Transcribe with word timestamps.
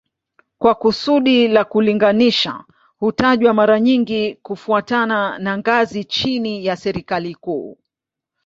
Kwa 0.57 0.75
kusudi 0.75 1.47
la 1.47 1.63
kulinganisha 1.65 2.63
hutajwa 2.99 3.53
mara 3.53 3.79
nyingi 3.79 4.35
kufuatana 4.35 5.39
na 5.39 5.57
ngazi 5.57 6.03
chini 6.03 6.65
ya 6.65 6.75
serikali 6.77 7.35
kuu 7.35 7.77